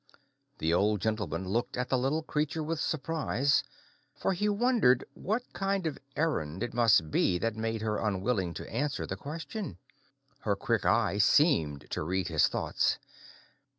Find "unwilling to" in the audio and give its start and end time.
7.99-8.67